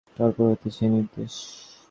তাহার 0.17 0.31
পর 0.35 0.45
হইতে 0.49 0.67
সে 0.75 0.85
নিরুদ্দেশ। 0.91 1.33